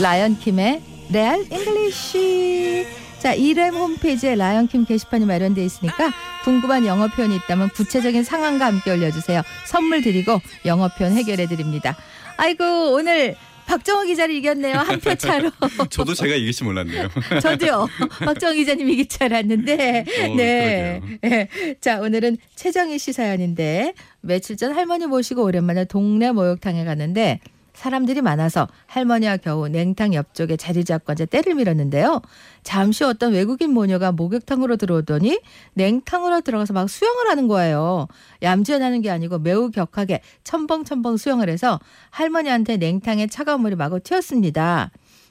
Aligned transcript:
라이언킴의 0.00 0.82
레알 1.10 1.40
English 1.50 2.86
자 3.20 3.32
이름 3.32 3.74
홈페이지에 3.74 4.34
라이언킴 4.34 4.84
게시판이 4.84 5.24
마련되어 5.24 5.64
있으니까 5.64 6.12
궁금한 6.42 6.84
영어 6.84 7.08
표현이 7.08 7.36
있다면 7.36 7.70
구체적인 7.70 8.22
상황과 8.24 8.66
함께 8.66 8.90
올려주세요. 8.90 9.40
선물 9.66 10.02
드리고 10.02 10.40
영어 10.66 10.88
표현 10.88 11.12
해결해 11.12 11.46
드립니다. 11.46 11.96
아이고 12.36 12.92
오늘 12.92 13.36
박정호 13.66 14.04
기자를 14.04 14.34
이겼네요 14.34 14.76
한 14.76 15.00
표 15.00 15.14
차로 15.14 15.50
저도 15.90 16.14
제가 16.14 16.34
이길지 16.34 16.64
몰랐네요. 16.64 17.08
저도요 17.42 17.88
박정호 18.24 18.54
기자님 18.54 18.88
이길 18.90 19.08
줄 19.08 19.24
알았는데 19.24 20.04
어, 20.30 20.34
네. 20.36 21.00
네. 21.22 21.48
자, 21.80 22.00
오늘은 22.00 22.36
최정희 22.56 22.98
씨 22.98 23.12
사연인데 23.12 23.94
며칠 24.20 24.56
전 24.56 24.74
할머니 24.74 25.06
모시고 25.06 25.42
오랜만에 25.44 25.84
동네 25.84 26.32
목욕탕에 26.32 26.84
갔는데 26.84 27.40
사람들이 27.74 28.22
많아서 28.22 28.68
할머니와 28.86 29.38
겨우 29.38 29.68
냉탕 29.68 30.14
옆쪽에 30.14 30.56
자리 30.56 30.84
잡고 30.84 31.12
앉아 31.12 31.26
때를 31.26 31.54
밀었는데요. 31.54 32.22
잠시 32.62 33.04
어떤 33.04 33.32
외국인 33.32 33.72
모녀가 33.72 34.12
목욕탕으로 34.12 34.76
들어오더니 34.76 35.40
냉탕으로 35.74 36.40
들어가서 36.40 36.72
막 36.72 36.88
수영을 36.88 37.28
하는 37.28 37.48
거예요. 37.48 38.06
얌전히 38.42 38.78
하는 38.78 39.02
게 39.02 39.10
아니고 39.10 39.40
매우 39.40 39.70
격하게 39.70 40.22
첨벙첨벙 40.44 41.16
수영을 41.16 41.48
해서 41.48 41.80
할머니한테 42.10 42.76
냉탕에 42.76 43.26
차가운 43.26 43.60
물이 43.60 43.74
마구 43.76 44.00
튀었습니다. 44.00 44.90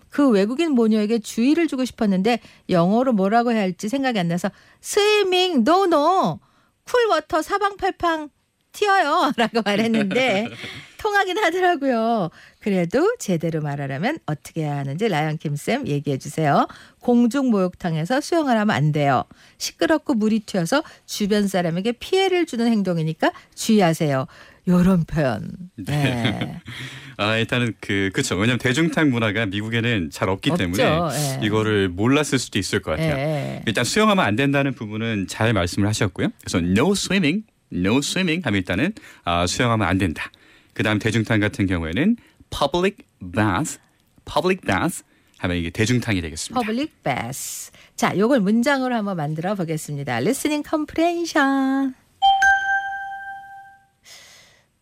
그 0.10 0.30
외국인 0.30 0.74
모녀에게 0.74 1.20
주의를 1.20 1.68
주고 1.68 1.86
싶었는데 1.86 2.40
영어로 2.70 3.14
뭐라고 3.14 3.52
해야 3.52 3.62
할지 3.62 3.90
생각이 3.90 4.20
안 4.20 4.28
나서 4.28 4.52
swimming 4.80 5.64
no 5.64 6.02
no 6.02 6.40
cool 6.84 7.10
water 7.10 7.42
사방팔방 7.42 8.30
튀어요 8.74 9.32
라고 9.38 9.62
말했는데 9.64 10.50
통하긴 10.98 11.38
하더라고요. 11.38 12.30
그래도 12.60 13.16
제대로 13.20 13.62
말하려면 13.62 14.20
어떻게 14.26 14.62
해야 14.62 14.78
하는지 14.78 15.08
라이언 15.10 15.38
김쌤 15.38 15.88
얘기해 15.88 16.18
주세요. 16.18 16.68
공중 17.00 17.50
목욕탕에서 17.52 18.22
수영을 18.22 18.58
하면 18.58 18.76
안 18.76 18.92
돼요. 18.94 19.26
시끄럽고 19.58 20.14
물이 20.14 20.42
튀어서 20.42 20.82
주변 21.06 21.48
사람에게 21.48 21.94
피해를 21.94 22.46
주는 22.46 22.68
행동이니까 22.68 23.32
주의하세요. 23.54 24.28
요런 24.68 25.04
표현. 25.04 25.52
네. 25.76 26.58
아 27.18 27.38
일단은 27.38 27.74
그 27.82 28.10
그렇죠. 28.14 28.36
왜냐하면 28.36 28.60
대중탕 28.60 29.10
문화가 29.12 29.46
미국에는 29.46 30.10
잘 30.10 30.30
없기 30.30 30.52
없죠. 30.52 30.64
때문에 30.64 30.84
예. 30.84 31.46
이거를 31.46 31.90
몰랐을 31.90 32.40
수도 32.40 32.58
있을 32.60 32.82
것 32.82 32.92
같아요. 32.92 33.16
예. 33.18 33.62
일단 33.68 33.84
수영하면 33.84 34.24
안 34.24 34.36
된다는 34.38 34.74
부분은 34.74 35.28
잘 35.28 35.52
말씀을 35.52 35.88
하셨고요. 35.90 36.30
그래서 36.40 36.60
no 36.60 36.94
swimming, 36.94 37.44
no 37.73 37.99
swimming 37.99 38.43
하면 38.45 38.59
일단은 38.59 38.93
아, 39.25 39.47
수영하면 39.47 39.87
안 39.87 39.99
된다. 39.99 40.31
그다음 40.75 40.99
대중탕 40.99 41.41
같은 41.41 41.67
경우에는 41.67 42.17
public 42.51 42.99
bath, 43.21 43.79
public 44.25 44.61
bath 44.67 45.03
하면 45.39 45.57
이게 45.57 45.71
대중탕이 45.71 46.21
되겠습니다. 46.21 46.61
public 46.61 46.93
bath. 47.03 47.71
자, 47.97 48.17
요걸 48.17 48.41
문장으로 48.41 48.95
한번 48.95 49.17
만들어 49.17 49.55
보겠습니다. 49.55 50.19
listening 50.19 50.67
comprehension. 50.69 51.95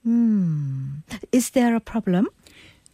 음, 0.07 1.03
is 1.35 1.51
there 1.51 1.75
a 1.75 1.81
problem? 1.81 2.29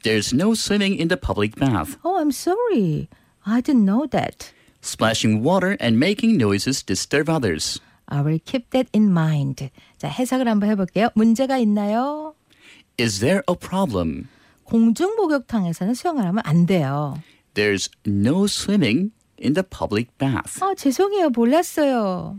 There's 0.02 0.34
no 0.34 0.54
swimming 0.54 0.98
in 0.98 1.08
the 1.08 1.16
public 1.16 1.54
bath. 1.56 1.96
Oh, 2.02 2.18
I'm 2.18 2.32
sorry. 2.32 3.08
I 3.46 3.60
didn't 3.60 3.84
know 3.84 4.06
that. 4.10 4.52
Splashing 4.80 5.42
water 5.44 5.76
and 5.78 5.98
making 6.00 6.36
noises 6.38 6.82
disturb 6.82 7.28
others. 7.28 7.80
I 8.08 8.20
will 8.20 8.40
keep 8.44 8.70
that 8.70 8.88
in 8.92 9.12
mind. 9.12 9.70
자, 9.97 10.07
해석을 10.07 10.47
한번 10.47 10.69
해볼게요. 10.69 11.09
문제가 11.15 11.57
있나요? 11.57 12.35
Is 12.99 13.19
there 13.19 13.41
a 13.49 13.55
problem? 13.55 14.27
공중 14.63 15.15
목욕탕에서는 15.15 15.93
수영을 15.93 16.25
하면 16.25 16.41
안 16.45 16.65
돼요. 16.65 17.19
There's 17.53 17.89
no 18.05 18.45
swimming 18.45 19.11
in 19.41 19.53
the 19.53 19.63
public 19.67 20.09
bath. 20.17 20.63
아, 20.63 20.75
죄송해요. 20.75 21.29
몰랐어요. 21.29 22.37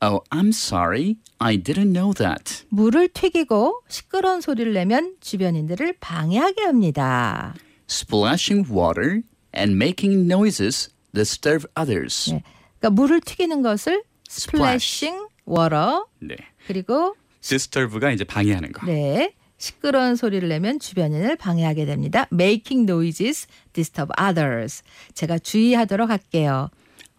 Oh, 0.00 0.20
I'm 0.30 0.48
sorry. 0.48 1.16
I 1.38 1.56
didn't 1.56 1.92
know 1.92 2.12
that. 2.14 2.64
물을 2.70 3.08
튀기고 3.08 3.82
시끄러운 3.88 4.40
소리를 4.40 4.72
내면 4.72 5.14
주변인들을 5.20 5.94
방해하게 6.00 6.62
합니다. 6.62 7.54
Splashing 7.88 8.70
water 8.72 9.20
and 9.54 9.74
making 9.74 10.26
noises 10.26 10.88
disturb 11.14 11.66
others. 11.78 12.30
네. 12.32 12.42
그러니까 12.80 12.90
물을 12.90 13.20
튀기는 13.20 13.62
것을 13.62 14.02
Splash. 14.28 15.04
splashing 15.06 15.26
water 15.46 16.04
네. 16.20 16.36
그리고 16.66 17.16
disturb가 17.40 18.10
이제 18.12 18.24
방해하는 18.24 18.72
거. 18.72 18.86
네. 18.86 19.34
시끄러운 19.58 20.16
소리를 20.16 20.48
내면 20.48 20.80
주변인을 20.80 21.36
방해하게 21.36 21.84
됩니다. 21.86 22.26
Making 22.32 22.90
noises 22.90 23.46
disturb 23.72 24.12
others. 24.20 24.82
제가 25.14 25.38
주의하도록 25.38 26.10
할게요. 26.10 26.68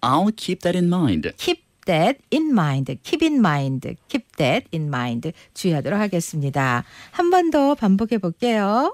I'll 0.02 0.36
keep 0.36 0.60
that 0.62 0.78
in 0.78 0.88
mind. 0.88 1.30
Keep 1.38 1.64
that 1.86 2.20
in 2.34 2.48
mind. 2.52 2.94
Keep 3.04 3.24
in 3.26 3.36
mind. 3.40 3.96
Keep 4.10 4.26
that 4.38 4.68
in 4.74 4.88
mind. 4.88 5.32
주의하도록 5.54 5.98
하겠습니다. 6.00 6.84
한 7.12 7.30
번 7.30 7.50
더 7.52 7.76
반복해 7.76 8.18
볼게요. 8.18 8.94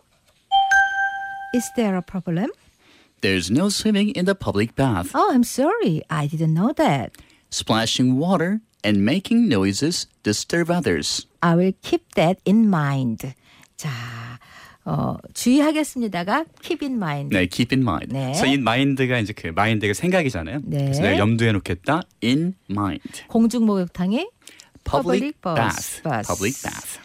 Is 1.56 1.66
there 1.76 1.96
a 1.96 2.02
problem? 2.06 2.52
There's 3.22 3.50
no 3.52 3.68
swimming 3.70 4.14
in 4.16 4.26
the 4.26 4.36
public 4.36 4.76
bath. 4.76 5.10
Oh, 5.16 5.32
I'm 5.34 5.44
sorry. 5.44 6.04
I 6.10 6.28
didn't 6.28 6.54
know 6.54 6.72
that. 6.74 7.12
Splashing 7.52 8.18
water 8.20 8.62
and 8.84 9.04
making 9.04 9.48
noises 9.50 10.08
disturb 10.24 10.70
others. 10.72 11.26
I 11.42 11.56
will 11.56 11.74
keep 11.82 12.04
that 12.16 12.40
in 12.48 12.68
mind. 12.68 13.34
자, 13.78 13.90
어, 14.86 15.18
주의하겠습니다가 15.34 16.46
keep 16.62 16.84
in 16.86 16.96
mind. 16.96 17.36
네, 17.36 17.48
keep 17.48 17.74
in 17.76 17.82
mind. 17.82 18.14
네. 18.14 18.32
그래서 18.34 18.46
in 18.46 18.62
mind가 18.62 19.20
이제 19.20 19.34
그 19.34 19.48
mind가 19.48 19.94
생각이잖아요. 19.94 20.60
네. 20.64 20.78
그래서 20.86 21.02
내가 21.02 21.18
염두에 21.18 21.52
놓겠다. 21.52 22.02
In 22.24 22.56
mind. 22.70 23.24
공중 23.28 23.66
목욕탕이 23.66 24.28
Public, 24.84 25.34
Public 25.34 25.42
bath. 25.44 26.02
bus. 26.04 26.28
Public 26.28 26.62
bath. 26.64 27.00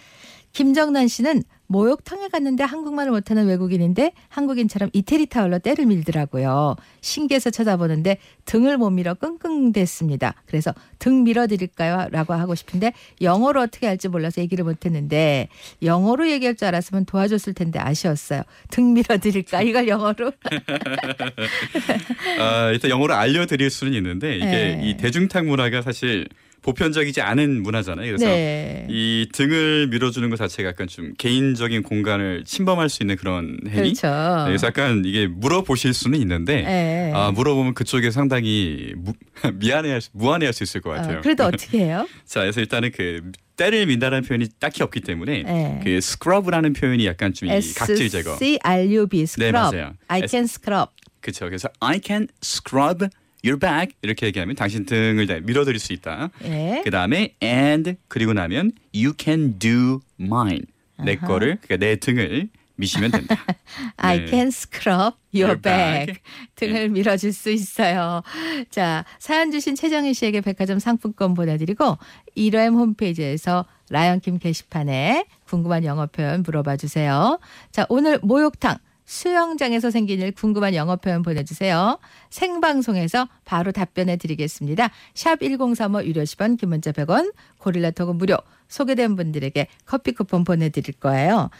김정란 0.53 1.09
씨는 1.09 1.43
목욕탕에 1.75 2.29
갔는데 2.29 2.63
한국말을 2.63 3.11
못하는 3.11 3.49
외국인인데 3.49 4.13
한국인처럼 4.29 4.91
이태리 4.93 5.27
타월로 5.27 5.59
때를 5.59 5.87
밀더라고요. 5.87 6.77
신기해서 7.01 7.51
쳐다보는데 7.51 8.19
등을 8.45 8.79
못 8.79 8.91
밀어 8.91 9.15
끙끙댔습니다. 9.15 10.37
그래서 10.47 10.73
등 11.01 11.25
밀어드릴까요? 11.25 12.11
라고 12.13 12.35
하고 12.35 12.55
싶은데 12.55 12.93
영어로 13.21 13.61
어떻게 13.61 13.89
할지 13.89 14.07
몰라서 14.07 14.41
얘기를 14.41 14.65
못했는데 14.65 15.49
영어로 15.83 16.31
얘기할 16.31 16.55
줄 16.55 16.69
알았으면 16.69 17.07
도와줬을 17.07 17.55
텐데 17.55 17.81
아쉬웠어요. 17.81 18.43
등 18.71 18.95
밀어드릴까? 18.95 19.63
이걸 19.63 19.89
영어로? 19.89 20.31
아, 22.39 22.71
일단 22.71 22.89
영어로 22.89 23.15
알려드릴 23.15 23.71
수는 23.71 23.95
있는데 23.95 24.37
이게 24.37 24.47
네. 24.47 24.81
이 24.85 24.97
대중탕 24.97 25.49
문화가 25.49 25.83
사실 25.83 26.29
보편적이지 26.65 27.21
않은 27.21 27.63
문화잖아요. 27.63 28.07
그래서 28.07 28.25
네. 28.25 28.87
이 28.89 29.29
등을 29.35 29.89
밀어주는 29.89 30.31
것 30.31 30.37
자체가 30.37 30.71
약간 30.71 30.87
좀 30.89 31.13
개인적인 31.19 31.83
공간을 31.83 32.45
침범할 32.47 32.89
수 32.89 33.03
있는 33.03 33.17
그런 33.17 33.59
행위. 33.69 33.93
그렇죠. 33.93 34.07
네, 34.09 34.45
그래서 34.47 34.69
약간 34.69 35.03
이게 35.05 35.27
물어보실 35.27 35.93
수는 35.93 36.19
있는데 36.21 36.63
네. 36.63 37.13
아, 37.15 37.31
물어보면 37.33 37.75
그쪽에 37.75 38.11
상당히 38.11 38.95
무, 38.97 39.13
미안해할 39.61 40.01
수- 40.01 40.09
무안해할 40.15 40.55
수 40.55 40.63
있을 40.63 40.81
것 40.81 40.89
같아요. 40.91 41.19
어, 41.19 41.21
그래도 41.21 41.45
어떻게 41.53 41.81
해요? 41.81 42.09
자, 42.25 42.41
그래서 42.41 42.61
일단은 42.63 42.93
그 42.93 43.21
때를 43.57 43.85
민다는 43.85 44.23
표현이 44.23 44.49
딱히 44.59 44.83
없기 44.83 45.01
때문에 45.03 45.43
네. 45.43 45.81
그 45.85 45.91
scrub라는 45.91 46.73
표현이 46.73 47.05
약간 47.05 47.35
좀 47.35 47.51
이 47.51 47.75
각질 47.75 48.09
제거. 48.09 48.31
S 48.33 48.39
C 48.39 48.59
R 48.63 48.91
U 48.91 49.07
B 49.07 49.21
scrub. 49.25 49.53
맞아요. 49.53 49.93
I 50.09 50.23
can 50.27 50.45
scrub. 50.45 50.91
그렇죠. 51.21 51.45
그래서 51.45 51.69
I 51.81 52.01
can 52.03 52.27
scrub 52.43 53.07
your 53.45 53.59
back 53.59 53.95
이렇게 54.03 54.27
얘기하면 54.27 54.57
당신 54.57 54.87
등을 54.87 55.27
다 55.27 55.35
밀어드릴 55.43 55.79
수 55.79 55.93
있다. 55.93 56.31
예. 56.45 56.81
그 56.85 56.91
다음에 56.91 57.35
and 57.43 57.97
그리고 58.09 58.33
나면 58.33 58.73
you 58.95 59.13
can 59.19 59.59
do 59.59 60.01
mine 60.21 60.63
내 61.05 61.17
아하. 61.17 61.27
거를 61.27 61.59
그러니까 61.61 61.77
내 61.85 61.97
등을 61.97 62.49
미시면 62.77 63.13
된다. 63.13 63.37
I 63.99 64.19
네. 64.19 64.27
can 64.29 64.49
scrub 64.49 65.15
your 65.33 65.55
Your 65.55 65.61
back. 65.61 66.07
back. 66.07 66.23
등을 66.57 66.89
밀어줄 66.89 67.33
수 67.33 67.51
있어요. 67.51 68.23
자, 68.71 69.05
사연 69.21 69.53
주신 69.53 69.77
최정희 69.77 70.13
씨에게 70.13 70.41
백화점 70.41 70.81
상품권 70.81 71.35
보내드리고 71.35 71.99
1회 72.37 72.73
홈페이지에서 72.73 73.65
라이언킴 73.91 74.39
게시판에 74.39 75.27
궁금한 75.47 75.85
영어 75.85 76.07
표현 76.07 76.43
물어봐 76.43 76.77
주세요. 76.77 77.39
자, 77.71 77.87
오늘 77.89 78.19
목욕탕 78.23 78.77
수영장에서 79.05 79.91
생긴 79.91 80.21
일 80.21 80.33
궁금한 80.33 80.75
영어 80.75 80.97
표현 80.97 81.23
보내주세요. 81.23 81.99
생방송에서 82.31 83.29
바로 83.45 83.73
답변해 83.73 84.17
드리겠습니다. 84.17 84.91
샵 85.15 85.41
1035 85.41 86.05
유료 86.05 86.23
10원 86.23 86.59
긴 86.59 86.71
문자 86.71 86.93
100원 86.93 87.33
고릴라 87.59 87.91
톡은 87.91 88.17
무료 88.17 88.37
소개된 88.69 89.17
분들에게 89.17 89.67
커피 89.87 90.13
쿠폰 90.13 90.45
보내드릴 90.45 90.95
거예요. 90.95 91.51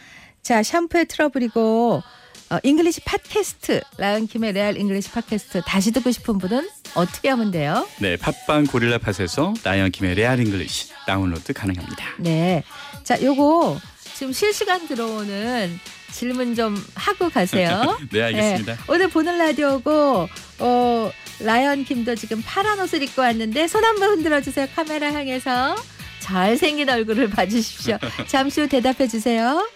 자 0.41 0.63
샴푸의 0.63 1.05
트러블이고 1.05 2.03
어, 2.51 2.59
잉글리시 2.61 3.01
팟캐스트 3.01 3.81
라이언킴의 3.97 4.53
레알 4.53 4.77
잉글리시 4.77 5.11
팟캐스트 5.11 5.61
다시 5.65 5.91
듣고 5.91 6.11
싶은 6.11 6.37
분은 6.37 6.69
어떻게 6.93 7.29
하면 7.29 7.49
돼요? 7.49 7.87
네, 7.99 8.17
팟빵 8.17 8.65
고릴라 8.65 8.99
팟에서 8.99 9.53
라이언 9.63 9.91
김의 9.91 10.15
레알 10.15 10.39
잉글리시 10.39 10.91
다운로드 11.07 11.53
가능합니다. 11.53 12.05
네. 12.19 12.63
자, 13.03 13.19
요거 13.21 13.79
지금 14.15 14.31
실시간 14.31 14.87
들어오는 14.87 15.79
질문 16.15 16.55
좀 16.55 16.81
하고 16.95 17.29
가세요. 17.29 17.97
네, 18.09 18.21
알겠습니다. 18.23 18.73
네, 18.75 18.79
오늘 18.87 19.09
보는 19.09 19.37
라디오고 19.37 20.29
어, 20.59 21.11
라이언 21.41 21.83
김도 21.83 22.15
지금 22.15 22.41
파란 22.45 22.79
옷을 22.79 23.03
입고 23.03 23.21
왔는데 23.21 23.67
손 23.67 23.83
한번 23.83 24.11
흔들어 24.11 24.39
주세요. 24.41 24.65
카메라 24.73 25.11
향해서 25.11 25.75
잘생긴 26.19 26.89
얼굴을 26.89 27.29
봐주십시오. 27.29 27.97
잠시 28.27 28.61
후 28.61 28.67
대답해 28.69 29.07
주세요. 29.09 29.67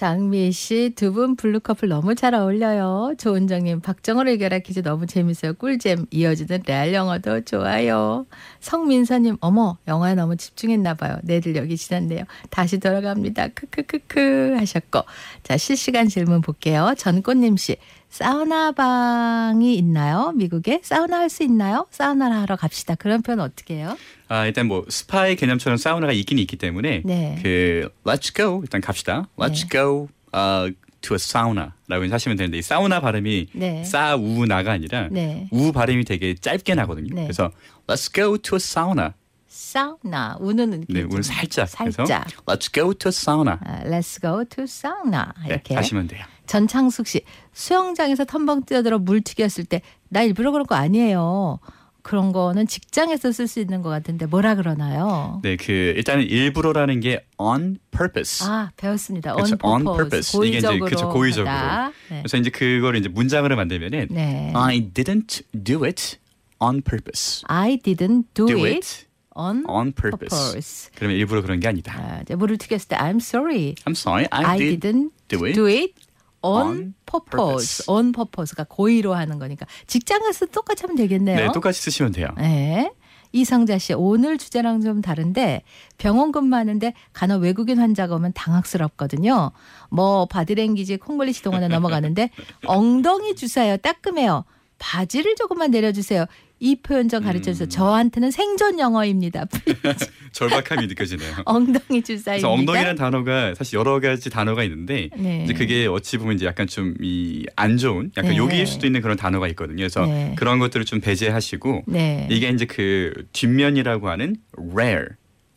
장미 0.00 0.50
씨두 0.50 1.12
분 1.12 1.36
블루 1.36 1.60
커플 1.60 1.90
너무 1.90 2.14
잘 2.14 2.34
어울려요. 2.34 3.16
조은정님 3.18 3.80
박정을 3.80 4.28
해결하 4.28 4.60
퀴즈 4.60 4.82
너무 4.82 5.04
재밌어요. 5.04 5.52
꿀잼 5.52 6.06
이어지는 6.10 6.62
레알 6.66 6.94
영어도 6.94 7.42
좋아요. 7.42 8.24
성민서님 8.60 9.36
어머 9.42 9.76
영어에 9.86 10.14
너무 10.14 10.38
집중했나 10.38 10.94
봐요. 10.94 11.18
내릴 11.24 11.52
역이 11.52 11.76
지났네요. 11.76 12.24
다시 12.48 12.80
돌아갑니다. 12.80 13.48
크크크크 13.48 14.54
하셨고 14.56 15.02
자 15.42 15.58
실시간 15.58 16.08
질문 16.08 16.40
볼게요. 16.40 16.94
전꽃님 16.96 17.58
씨 17.58 17.76
사우나 18.10 18.72
방이 18.72 19.76
있나요? 19.76 20.32
미국에 20.34 20.80
사우나 20.82 21.18
할 21.20 21.30
수 21.30 21.44
있나요? 21.44 21.86
사우나를 21.90 22.36
하러 22.36 22.56
갑시다. 22.56 22.96
그런 22.96 23.22
표현 23.22 23.38
어떻게 23.40 23.74
해요? 23.76 23.96
아, 24.28 24.46
일단 24.46 24.66
뭐 24.66 24.84
스파의 24.88 25.36
개념처럼 25.36 25.76
사우나가 25.76 26.12
있긴 26.12 26.38
있기 26.40 26.56
때문에 26.56 27.02
네. 27.04 27.38
그 27.42 27.88
let's 28.04 28.34
go 28.34 28.60
일단 28.62 28.80
갑시다. 28.80 29.28
Let's 29.38 29.62
네. 29.62 29.68
go 29.70 30.08
uh, 30.34 30.74
to 31.02 31.14
a 31.14 31.18
sauna.라고 31.18 32.12
하시면 32.12 32.36
되는데 32.36 32.58
이 32.58 32.62
사우나 32.62 33.00
발음이 33.00 33.46
네. 33.54 33.84
사우나가 33.84 34.72
아니라 34.72 35.06
네. 35.10 35.48
우 35.52 35.70
발음이 35.70 36.04
되게 36.04 36.34
짧게 36.34 36.74
나거든요. 36.74 37.14
네. 37.14 37.22
그래서 37.22 37.52
let's 37.86 38.12
go 38.12 38.36
to 38.36 38.56
a 38.56 38.58
sauna. 38.58 39.10
사우나 39.46 40.36
우는 40.40 40.84
네, 40.88 41.02
오늘 41.04 41.22
살짝. 41.22 41.68
살짝. 41.68 42.06
그래서 42.06 42.42
let's 42.46 42.72
go 42.72 42.92
to 42.92 43.08
a 43.08 43.12
sauna. 43.12 43.58
아, 43.64 43.82
Let's 43.84 44.20
go 44.20 44.44
to 44.44 44.64
sauna 44.64 45.26
네, 45.46 45.54
이렇게 45.54 45.74
하시면 45.76 46.08
돼요. 46.08 46.24
전창숙 46.50 47.06
씨 47.06 47.20
수영장에서 47.52 48.24
텀벙 48.24 48.66
뛰어들어 48.66 48.98
물 48.98 49.20
튀겼을 49.20 49.64
때 49.66 49.82
나 50.12 50.22
일부러 50.22 50.50
그런 50.50 50.66
거 50.66 50.74
아니에요. 50.74 51.60
그런 52.02 52.32
거는 52.32 52.66
직장에서 52.66 53.30
쓸 53.30 53.46
수 53.46 53.60
있는 53.60 53.80
것 53.82 53.90
같은데 53.90 54.26
뭐라 54.26 54.56
그러나요? 54.56 55.38
네, 55.44 55.56
그 55.56 55.70
일단은 55.96 56.24
일부러라는 56.24 56.98
게 56.98 57.24
on 57.38 57.78
purpose. 57.92 58.44
아 58.48 58.70
배웠습니다. 58.76 59.34
그렇죠, 59.34 59.56
on 59.62 59.86
on 59.86 59.96
purpose. 59.96 60.32
purpose. 60.32 60.48
이게 60.48 60.58
이제 60.58 60.66
고의적으로 60.66 60.90
그쵸, 60.90 61.08
고의적으로. 61.10 61.50
하다. 61.54 61.92
네. 62.08 62.18
그래서 62.22 62.36
이제 62.38 62.50
그거를 62.50 62.98
이제 62.98 63.08
문장으로 63.08 63.54
만들면은 63.54 64.08
네. 64.10 64.52
I 64.56 64.90
didn't 64.92 65.42
do 65.62 65.84
it 65.84 66.16
on 66.58 66.82
purpose. 66.82 67.44
I 67.46 67.76
didn't 67.78 68.24
do, 68.34 68.46
Do 68.46 68.64
it, 68.64 68.74
it 68.78 69.06
on, 69.36 69.62
on 69.68 69.92
purpose. 69.92 70.34
purpose. 70.36 70.90
그러면 70.96 71.16
일부러 71.18 71.42
그런 71.42 71.60
게 71.60 71.68
아니다. 71.68 71.94
아, 71.96 72.34
물을 72.34 72.56
튀겼을 72.58 72.88
때 72.88 72.96
I'm 72.96 73.16
sorry. 73.18 73.76
I'm 73.84 73.92
sorry, 73.92 74.26
I, 74.32 74.44
I 74.44 74.58
did 74.58 74.80
didn't 74.80 75.10
do 75.28 75.44
it 75.46 75.54
do 75.54 75.68
it 75.68 75.94
on, 76.42 76.94
purpose. 77.06 77.84
on 77.88 78.12
purpose가 78.12 78.64
고의로 78.68 79.14
하는 79.14 79.38
거니까 79.38 79.66
직장에서 79.86 80.46
똑같이 80.46 80.82
하면 80.82 80.96
되겠네요. 80.96 81.36
네, 81.36 81.52
똑같이 81.52 81.80
쓰시면 81.80 82.12
돼요. 82.12 82.28
네. 82.36 82.92
이성자 83.32 83.78
씨, 83.78 83.92
오늘 83.94 84.38
주제랑 84.38 84.80
좀 84.80 85.02
다른데 85.02 85.62
병원 85.98 86.32
근무하는데 86.32 86.94
간혹 87.12 87.42
외국인 87.42 87.78
환자가 87.78 88.16
오면 88.16 88.32
당황스럽거든요. 88.32 89.52
뭐 89.88 90.26
바디랭귀지 90.26 90.96
콩글리시 90.96 91.42
동원해 91.42 91.68
넘어가는데 91.68 92.30
엉덩이 92.66 93.36
주사요, 93.36 93.76
따끔해요. 93.76 94.44
바지를 94.78 95.36
조금만 95.36 95.70
내려주세요. 95.70 96.24
이 96.60 96.76
표현 96.76 97.08
좀 97.08 97.22
가르쳐 97.24 97.50
음. 97.52 97.68
저한테는 97.68 98.30
생존 98.30 98.78
영어입니다. 98.78 99.46
절박함이 100.32 100.86
느껴지네요. 100.86 101.36
엉덩이 101.46 102.02
주사입니다. 102.02 102.30
그래서 102.32 102.50
엉덩이라는 102.52 102.94
단어가 102.96 103.54
사실 103.54 103.78
여러 103.78 103.98
가지 103.98 104.30
단어가 104.30 104.62
있는데 104.64 105.08
네. 105.16 105.42
이제 105.44 105.54
그게 105.54 105.86
어찌 105.86 106.18
보면 106.18 106.36
이제 106.36 106.46
약간 106.46 106.66
좀 106.66 106.94
이 107.00 107.46
안 107.56 107.76
좋은 107.78 108.10
약간 108.16 108.32
네. 108.32 108.36
욕일 108.36 108.66
수도 108.66 108.86
있는 108.86 109.00
그런 109.00 109.16
단어가 109.16 109.48
있거든요. 109.48 109.76
그래서 109.78 110.06
네. 110.06 110.34
그런 110.36 110.58
것들을 110.58 110.84
좀 110.84 111.00
배제하시고 111.00 111.84
네. 111.86 112.28
이게 112.30 112.48
이제 112.50 112.64
그 112.66 113.12
뒷면이라고 113.32 114.08
하는 114.08 114.36
rear, 114.58 115.06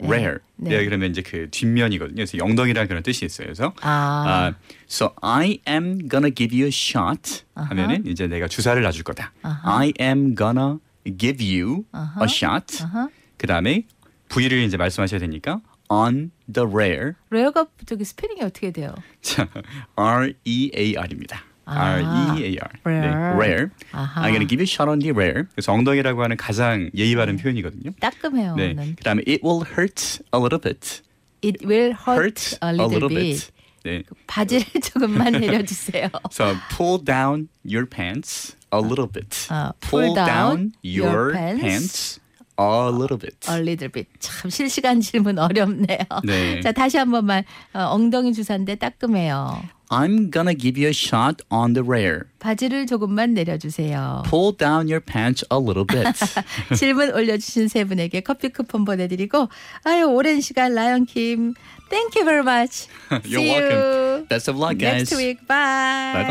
rear. 0.02 0.38
네. 0.56 0.78
네. 0.78 0.86
그러면 0.86 1.12
이제 1.12 1.22
그 1.22 1.48
뒷면이거든요. 1.52 2.16
그래서 2.16 2.38
엉덩이라는 2.38 2.88
그런 2.88 3.04
뜻이 3.04 3.26
있어요. 3.26 3.48
그래서 3.48 3.74
아, 3.82 3.92
아, 4.28 4.54
so 4.90 5.12
I 5.22 5.60
am 5.68 6.08
gonna 6.10 6.34
give 6.34 6.56
you 6.56 6.66
a 6.66 6.70
shot. 6.70 7.44
하면은 7.56 8.06
이제 8.08 8.28
내가 8.28 8.48
주사를 8.48 8.82
놔줄 8.82 9.04
거다. 9.04 9.34
아하. 9.44 9.80
I 9.80 9.94
am 10.00 10.36
gonna 10.36 10.78
give 11.18 11.44
you 11.44 11.86
아하. 11.92 12.22
a 12.22 12.28
shot. 12.30 12.84
아하. 12.84 13.10
그 13.38 13.48
다음에 13.48 13.86
부위를 14.30 14.60
이제 14.60 14.78
말씀하셔야 14.78 15.20
되니까 15.20 15.62
on 15.90 16.32
the 16.52 16.68
rear. 16.68 17.14
rear가 17.30 17.68
저기 17.86 18.04
스펠링이 18.06 18.42
어떻게 18.42 18.72
돼요? 18.72 18.94
자, 19.22 19.48
R 19.96 20.34
E 20.46 20.72
A 20.76 20.96
R입니다. 20.98 21.44
아, 21.66 21.94
R 21.94 22.02
E 22.02 22.44
A 22.46 22.58
R. 22.60 22.72
네, 22.86 23.08
rear. 23.08 23.34
rear. 23.38 23.68
아하. 23.92 24.22
I'm 24.22 24.32
gonna 24.34 24.48
give 24.48 24.60
you 24.60 24.64
a 24.64 24.68
shot 24.68 24.90
on 24.90 25.00
the 25.00 25.12
rear. 25.12 25.44
그래서 25.54 25.72
엉덩이라고 25.74 26.24
하는 26.24 26.38
가장 26.38 26.90
예의 26.96 27.16
바른 27.16 27.38
표현이거든요. 27.38 27.92
따끔해요. 28.00 28.56
네. 28.56 28.74
는 28.74 28.96
그다음에 28.96 29.24
it 29.28 29.42
will 29.44 29.64
hurt 29.66 30.20
a 30.34 30.40
little 30.40 30.60
bit. 30.60 31.02
It 31.44 31.66
will 31.66 31.94
hurt, 31.94 32.56
hurt 32.56 32.58
a 32.64 32.72
little, 32.72 33.10
bit. 33.10 33.52
네. 33.84 34.04
바지를 34.28 34.66
조금만 34.82 35.34
내려주세요. 35.34 36.10
So 36.32 36.56
pull 36.76 37.04
down 37.04 37.50
your 37.66 37.86
pants 37.86 38.56
a 38.74 38.80
little 38.82 39.08
bit. 39.08 39.30
어, 39.54 39.72
pull 39.80 40.16
down 40.16 40.74
your 40.82 41.32
pants 41.34 42.20
a 42.58 42.90
little 42.92 43.18
bit. 43.18 43.38
A 43.48 43.62
little 43.62 43.90
bit. 43.92 44.10
참 44.20 44.50
실시간 44.50 45.00
질문 45.02 45.38
어렵네요. 45.40 45.98
네. 46.26 46.62
자 46.62 46.72
다시 46.72 46.98
한 46.98 47.12
번만 47.12 47.44
어, 47.74 47.80
엉덩이 47.94 48.34
주사인데 48.34 48.76
따끔해요. 48.76 49.62
I'm 49.90 50.32
gonna 50.32 50.56
give 50.58 50.76
you 50.76 50.88
a 50.88 50.94
shot 50.94 51.44
on 51.52 51.74
the 51.74 51.84
rare. 51.88 52.22
바지를 52.40 52.88
조금만 52.88 53.36
내려주세요. 53.36 54.24
Pull 54.26 54.58
down 54.58 54.88
your 54.90 55.00
pants 55.00 55.46
a 55.52 55.60
little 55.60 55.86
bit. 55.86 56.10
질문 56.76 57.14
올려주신 57.14 57.68
세 57.68 57.84
분에게 57.84 58.22
커피 58.22 58.50
쿠폰 58.50 58.86
보내드리고 58.86 59.50
아유 59.84 60.06
오랜 60.08 60.42
시간 60.42 60.74
라이언 60.74 61.06
킴 61.06 61.54
Thank 61.90 62.16
you 62.16 62.26
very 62.26 62.42
much. 62.42 62.88
You're 63.24 63.44
See 63.44 63.50
welcome. 63.54 64.18
you 64.20 64.26
Best 64.28 64.48
of 64.48 64.58
luck, 64.58 64.80
guys. 64.80 65.12
next 65.12 65.16
week. 65.16 65.46
Bye. 65.46 66.14
Bye 66.14 66.26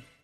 bye. 0.00 0.15